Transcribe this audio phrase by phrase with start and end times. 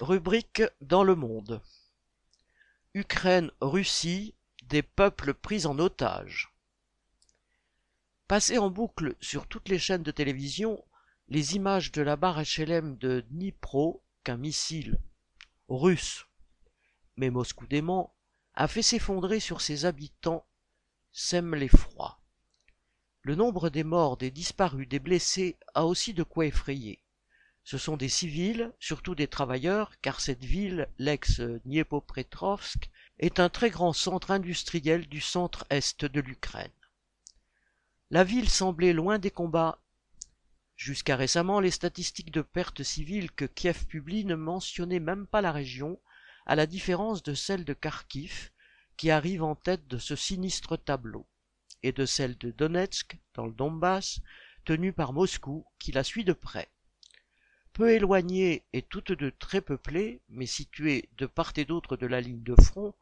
[0.00, 1.62] Rubrique dans le monde.
[2.92, 4.34] Ukraine, Russie,
[4.64, 6.54] des peuples pris en otage.
[8.28, 10.84] Passées en boucle sur toutes les chaînes de télévision,
[11.28, 15.00] les images de la barre HLM de Dnipro qu'un missile
[15.70, 16.26] russe,
[17.16, 18.14] mais Moscou dément,
[18.52, 20.46] a fait s'effondrer sur ses habitants,
[21.10, 22.20] sème l'effroi.
[23.22, 27.02] Le nombre des morts, des disparus, des blessés a aussi de quoi effrayer.
[27.66, 33.92] Ce sont des civils, surtout des travailleurs, car cette ville, l'ex-Dniepopetrovsk, est un très grand
[33.92, 36.70] centre industriel du centre-est de l'Ukraine.
[38.12, 39.80] La ville semblait loin des combats.
[40.76, 45.50] Jusqu'à récemment, les statistiques de pertes civiles que Kiev publie ne mentionnaient même pas la
[45.50, 45.98] région,
[46.46, 48.52] à la différence de celle de Kharkiv,
[48.96, 51.26] qui arrive en tête de ce sinistre tableau,
[51.82, 54.20] et de celle de Donetsk, dans le Donbass,
[54.64, 56.70] tenue par Moscou, qui la suit de près.
[57.76, 62.22] Peu éloignées et toutes deux très peuplées, mais situées de part et d'autre de la
[62.22, 62.94] ligne de front,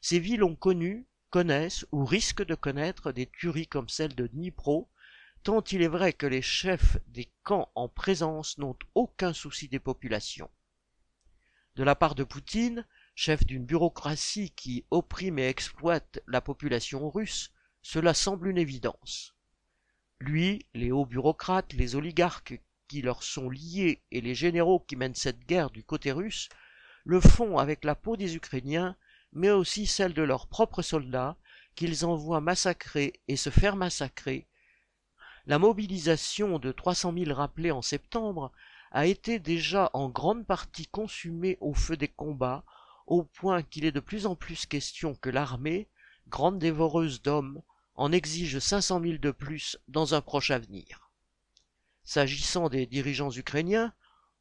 [0.00, 4.90] ces villes ont connu, connaissent ou risquent de connaître des tueries comme celle de Dnipro,
[5.44, 9.78] tant il est vrai que les chefs des camps en présence n'ont aucun souci des
[9.78, 10.50] populations.
[11.76, 17.52] De la part de Poutine, chef d'une bureaucratie qui opprime et exploite la population russe,
[17.80, 19.36] cela semble une évidence.
[20.18, 25.14] Lui, les hauts bureaucrates, les oligarques qui leur sont liés et les généraux qui mènent
[25.14, 26.48] cette guerre du côté russe
[27.04, 28.96] le font avec la peau des Ukrainiens,
[29.32, 31.36] mais aussi celle de leurs propres soldats,
[31.76, 34.46] qu'ils envoient massacrer et se faire massacrer.
[35.46, 38.50] La mobilisation de 300 000 rappelés en septembre
[38.90, 42.64] a été déjà en grande partie consumée au feu des combats,
[43.06, 45.86] au point qu'il est de plus en plus question que l'armée,
[46.28, 47.62] grande dévoreuse d'hommes,
[47.94, 51.05] en exige 500 000 de plus dans un proche avenir.
[52.06, 53.92] S'agissant des dirigeants ukrainiens,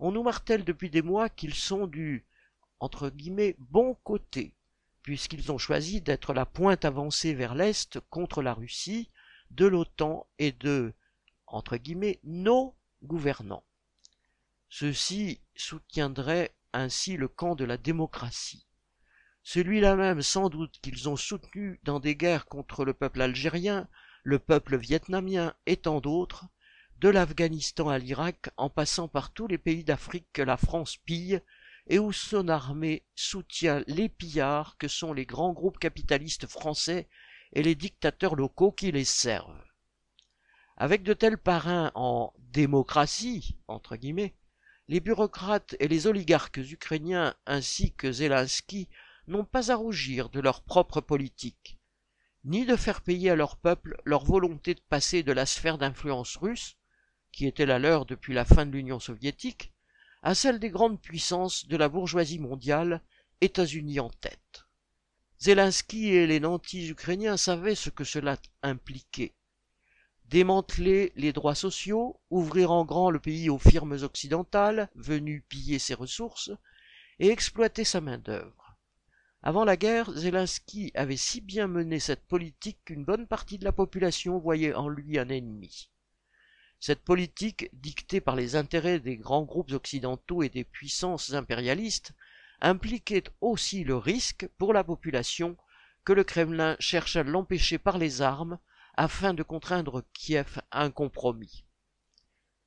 [0.00, 2.26] on nous martèle depuis des mois qu'ils sont du
[3.58, 4.52] bon côté,
[5.04, 9.10] puisqu'ils ont choisi d'être la pointe avancée vers l'Est contre la Russie,
[9.52, 10.92] de l'OTAN et de
[12.24, 13.64] nos gouvernants.
[14.68, 18.66] Ceux-ci soutiendraient ainsi le camp de la démocratie.
[19.44, 23.88] Celui-là même sans doute qu'ils ont soutenu dans des guerres contre le peuple algérien,
[24.24, 26.46] le peuple vietnamien et tant d'autres,
[27.02, 31.40] de l'Afghanistan à l'Irak en passant par tous les pays d'Afrique que la France pille
[31.88, 37.08] et où son armée soutient les pillards que sont les grands groupes capitalistes français
[37.54, 39.64] et les dictateurs locaux qui les servent.
[40.76, 44.36] Avec de tels parrains en démocratie, entre guillemets,
[44.86, 48.88] les bureaucrates et les oligarques ukrainiens ainsi que Zelensky
[49.26, 51.80] n'ont pas à rougir de leur propre politique,
[52.44, 56.36] ni de faire payer à leur peuple leur volonté de passer de la sphère d'influence
[56.36, 56.76] russe
[57.32, 59.72] qui était la leur depuis la fin de l'Union soviétique,
[60.22, 63.02] à celle des grandes puissances de la bourgeoisie mondiale,
[63.40, 64.66] États-Unis en tête.
[65.40, 69.34] Zelensky et les nantis ukrainiens savaient ce que cela impliquait.
[70.26, 75.94] Démanteler les droits sociaux, ouvrir en grand le pays aux firmes occidentales venues piller ses
[75.94, 76.52] ressources
[77.18, 78.76] et exploiter sa main-d'œuvre.
[79.42, 83.72] Avant la guerre, Zelensky avait si bien mené cette politique qu'une bonne partie de la
[83.72, 85.90] population voyait en lui un ennemi.
[86.84, 92.12] Cette politique, dictée par les intérêts des grands groupes occidentaux et des puissances impérialistes,
[92.60, 95.56] impliquait aussi le risque pour la population
[96.04, 98.58] que le Kremlin cherche à l'empêcher par les armes
[98.96, 101.64] afin de contraindre Kiev à un compromis.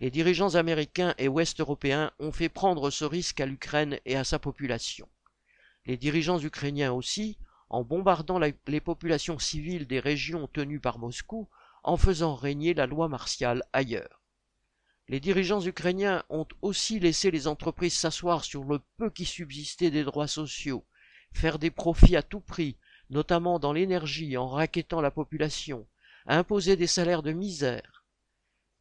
[0.00, 4.38] Les dirigeants américains et ouest-européens ont fait prendre ce risque à l'Ukraine et à sa
[4.38, 5.06] population.
[5.84, 7.36] Les dirigeants ukrainiens aussi,
[7.68, 11.46] en bombardant les populations civiles des régions tenues par Moscou,
[11.88, 14.22] en faisant régner la loi martiale ailleurs.
[15.08, 20.04] Les dirigeants ukrainiens ont aussi laissé les entreprises s'asseoir sur le peu qui subsistait des
[20.04, 20.84] droits sociaux,
[21.32, 22.76] faire des profits à tout prix,
[23.08, 25.88] notamment dans l'énergie en raquettant la population,
[26.26, 28.04] imposer des salaires de misère.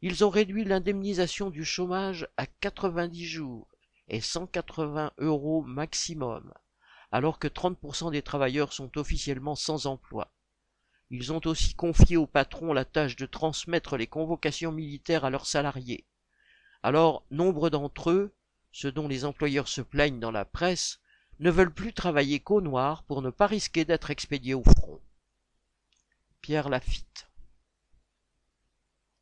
[0.00, 3.68] Ils ont réduit l'indemnisation du chômage à 90 jours
[4.08, 6.54] et 180 euros maximum,
[7.12, 10.33] alors que 30% des travailleurs sont officiellement sans emploi.
[11.10, 15.46] Ils ont aussi confié au patron la tâche de transmettre les convocations militaires à leurs
[15.46, 16.06] salariés.
[16.82, 18.34] Alors, nombre d'entre eux,
[18.72, 21.00] ce dont les employeurs se plaignent dans la presse,
[21.38, 25.00] ne veulent plus travailler qu'au noir pour ne pas risquer d'être expédiés au front.
[26.40, 27.28] Pierre Lafitte